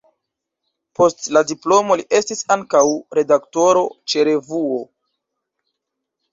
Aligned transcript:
Post 0.99 1.21
la 1.37 1.43
diplomo 1.51 1.99
li 2.01 2.07
estis 2.21 2.41
ankaŭ 2.57 2.83
redaktoro 3.21 3.87
ĉe 4.15 4.27
revuo. 4.33 4.83